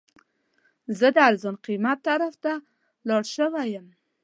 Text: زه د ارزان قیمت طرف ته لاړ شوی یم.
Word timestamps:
زه 0.97 1.07
د 1.15 1.17
ارزان 1.29 1.55
قیمت 1.65 1.97
طرف 2.07 2.33
ته 2.43 2.53
لاړ 3.07 3.23
شوی 3.35 3.65
یم. 3.73 3.87